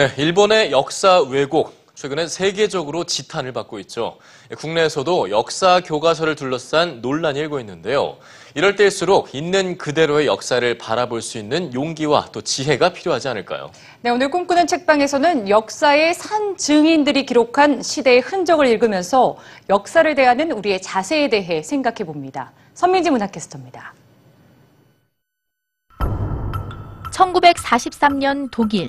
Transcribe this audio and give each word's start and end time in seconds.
네, 0.00 0.10
일본의 0.16 0.72
역사 0.72 1.20
왜곡. 1.20 1.92
최근에 1.94 2.26
세계적으로 2.26 3.04
지탄을 3.04 3.52
받고 3.52 3.78
있죠. 3.80 4.16
국내에서도 4.56 5.28
역사 5.28 5.82
교과서를 5.84 6.36
둘러싼 6.36 7.02
논란이 7.02 7.38
일고 7.38 7.60
있는데요. 7.60 8.16
이럴 8.54 8.76
때일수록 8.76 9.34
있는 9.34 9.76
그대로의 9.76 10.26
역사를 10.26 10.78
바라볼 10.78 11.20
수 11.20 11.36
있는 11.36 11.74
용기와 11.74 12.28
또 12.32 12.40
지혜가 12.40 12.94
필요하지 12.94 13.28
않을까요? 13.28 13.72
네, 14.00 14.08
오늘 14.08 14.30
꿈꾸는 14.30 14.66
책방에서는 14.66 15.50
역사의 15.50 16.14
산 16.14 16.56
증인들이 16.56 17.26
기록한 17.26 17.82
시대의 17.82 18.20
흔적을 18.20 18.68
읽으면서 18.68 19.36
역사를 19.68 20.14
대하는 20.14 20.50
우리의 20.52 20.80
자세에 20.80 21.28
대해 21.28 21.62
생각해 21.62 22.04
봅니다. 22.06 22.52
선민지 22.72 23.10
문학캐스터입니다. 23.10 23.92
1943년 27.12 28.48
독일. 28.50 28.88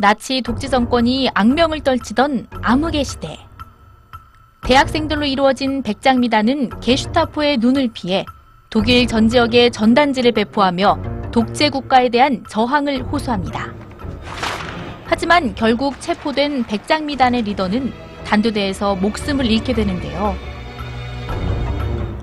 나치 0.00 0.40
독재 0.40 0.68
정권이 0.68 1.28
악명을 1.34 1.80
떨치던 1.80 2.46
암흑의 2.62 3.04
시대. 3.04 3.38
대학생들로 4.62 5.26
이루어진 5.26 5.82
백장미단은 5.82 6.80
게슈타포의 6.80 7.58
눈을 7.58 7.90
피해 7.92 8.24
독일 8.70 9.06
전 9.06 9.28
지역에 9.28 9.68
전단지를 9.68 10.32
배포하며 10.32 11.30
독재 11.32 11.68
국가에 11.68 12.08
대한 12.08 12.42
저항을 12.48 13.02
호소합니다. 13.02 13.74
하지만 15.04 15.54
결국 15.54 16.00
체포된 16.00 16.64
백장미단의 16.64 17.42
리더는 17.42 17.92
단두대에서 18.24 18.96
목숨을 18.96 19.44
잃게 19.44 19.74
되는데요. 19.74 20.34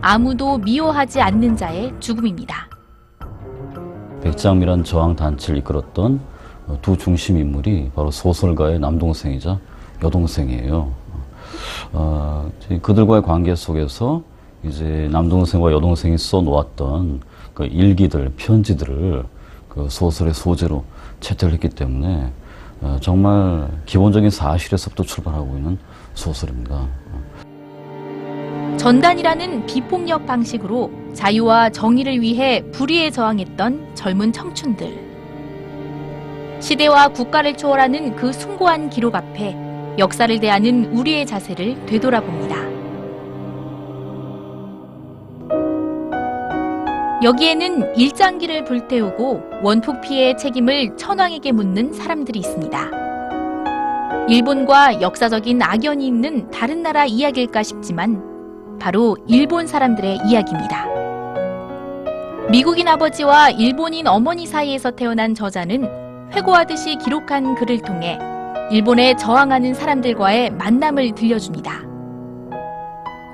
아무도 0.01 0.57
미워하지 0.57 1.21
않는 1.21 1.55
자의 1.55 1.93
죽음입니다. 1.99 2.69
백장미란 4.23 4.83
저항 4.83 5.15
단체를 5.15 5.59
이끌었던 5.59 6.36
두 6.81 6.97
중심 6.97 7.37
인물이 7.37 7.91
바로 7.95 8.11
소설가의 8.11 8.79
남동생이자 8.79 9.59
여동생이에요. 10.03 10.91
어, 11.93 12.51
그들과의 12.81 13.23
관계 13.23 13.55
속에서 13.55 14.21
이제 14.63 15.07
남동생과 15.11 15.71
여동생이 15.71 16.17
써놓았던 16.17 17.21
그 17.53 17.65
일기들, 17.65 18.33
편지들을 18.37 19.23
그 19.69 19.87
소설의 19.89 20.33
소재로 20.33 20.83
채택을 21.19 21.53
했기 21.53 21.69
때문에 21.69 22.31
어, 22.81 22.97
정말 23.01 23.69
기본적인 23.85 24.29
사실에서부터 24.29 25.03
출발하고 25.03 25.57
있는 25.57 25.77
소설입니다. 26.13 26.87
전단이라는 28.77 29.65
비폭력 29.65 30.27
방식으로 30.27 30.91
자유와 31.13 31.71
정의를 31.71 32.21
위해 32.21 32.63
불의에 32.71 33.09
저항했던 33.09 33.95
젊은 33.95 34.31
청춘들. 34.31 35.16
시대와 36.59 37.09
국가를 37.09 37.55
초월하는 37.55 38.15
그 38.15 38.33
숭고한 38.33 38.89
기록 38.89 39.15
앞에 39.15 39.55
역사를 39.97 40.39
대하는 40.39 40.85
우리의 40.93 41.25
자세를 41.25 41.85
되돌아봅니다. 41.85 42.67
여기에는 47.23 47.95
일장기를 47.95 48.65
불태우고 48.65 49.41
원폭 49.63 50.01
피해의 50.01 50.37
책임을 50.37 50.95
천황에게 50.97 51.51
묻는 51.51 51.91
사람들이 51.91 52.39
있습니다. 52.39 52.91
일본과 54.29 55.01
역사적인 55.01 55.61
악연이 55.61 56.05
있는 56.05 56.51
다른 56.51 56.83
나라 56.83 57.05
이야기일까 57.05 57.63
싶지만 57.63 58.77
바로 58.79 59.17
일본 59.27 59.65
사람들의 59.65 60.19
이야기입니다. 60.27 60.85
미국인 62.51 62.87
아버지와 62.87 63.49
일본인 63.49 64.05
어머니 64.07 64.45
사이에서 64.45 64.91
태어난 64.91 65.33
저자는 65.33 66.06
회고하듯이 66.33 66.97
기록한 66.97 67.55
글을 67.55 67.81
통해 67.81 68.19
일본에 68.71 69.15
저항하는 69.15 69.73
사람들과의 69.73 70.51
만남을 70.51 71.15
들려줍니다. 71.15 71.87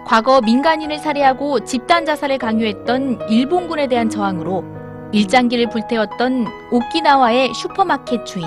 과거 0.05 0.41
민간인을 0.41 0.99
살해하고 0.99 1.61
집단 1.61 2.05
자살을 2.05 2.37
강요했던 2.37 3.29
일본군에 3.29 3.87
대한 3.87 4.09
저항으로 4.09 4.63
일장기를 5.11 5.69
불태웠던 5.69 6.45
오키나와의 6.71 7.53
슈퍼마켓 7.53 8.25
주인. 8.25 8.45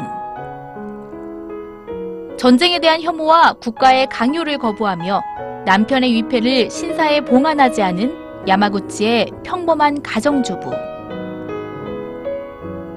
전쟁에 2.37 2.79
대한 2.79 3.01
혐오와 3.03 3.55
국가의 3.55 4.07
강요를 4.09 4.59
거부하며 4.59 5.23
남편의 5.65 6.13
위패를 6.13 6.71
신사에 6.71 7.23
봉안하지 7.23 7.83
않은 7.83 8.47
야마구치의 8.47 9.31
평범한 9.43 10.03
가정주부. 10.03 10.96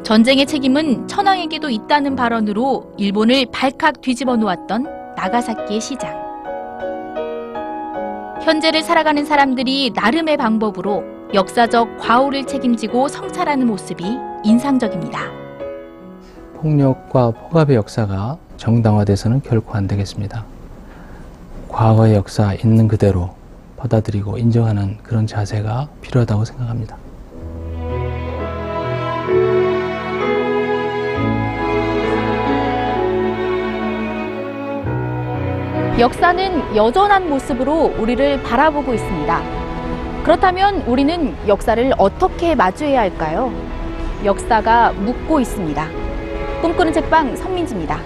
전쟁의 0.10 0.48
책임은 0.48 1.08
천황에게도 1.08 1.70
있다는 1.70 2.16
발언으로 2.16 2.96
일본을 2.98 3.46
발칵 3.54 4.02
뒤집어 4.02 4.38
놓았던 4.38 4.88
나가사키의 5.16 5.80
시장. 5.80 6.18
현재를 8.42 8.82
살아가는 8.82 9.24
사람들이 9.24 9.92
나름의 9.94 10.38
방법으로 10.38 11.04
역사적 11.36 12.00
과오를 12.00 12.48
책임지고 12.48 13.08
성찰하는 13.08 13.68
모습이 13.68 14.04
인상적입니다. 14.44 15.20
폭력과 16.56 17.30
폭압의 17.30 17.76
역사가 17.76 18.40
정당화돼서는 18.58 19.44
결코 19.44 19.76
안 19.76 19.88
되겠습니다. 19.88 20.44
과거의 21.68 22.16
역사 22.16 22.56
있는 22.56 22.88
그대로 22.88 23.36
받아들이고 23.78 24.40
인정하는 24.40 24.98
그런 25.04 25.28
자세가 25.28 25.88
필요하다고 26.02 26.46
생각합니다. 26.46 26.98
역사는 36.00 36.78
여전한 36.78 37.30
모습으로 37.30 37.94
우리를 37.98 38.42
바라보고 38.44 38.94
있습니다. 38.94 39.42
그렇다면 40.24 40.84
우리는 40.88 41.36
역사를 41.46 41.92
어떻게 41.98 42.56
마주해야 42.56 43.02
할까요? 43.02 43.52
역사가 44.24 44.94
묻고 44.94 45.42
있습니다. 45.42 45.90
꿈꾸는 46.62 46.94
책방 46.94 47.36
선민지입니다. 47.36 48.00